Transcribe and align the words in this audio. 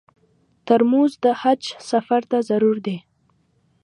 ترموز 0.65 1.11
د 1.23 1.25
حج 1.41 1.63
سفر 1.89 2.21
ته 2.31 2.37
ضرور 2.49 2.77
دی. 2.85 2.97